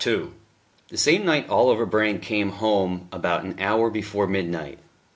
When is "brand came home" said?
1.85-3.07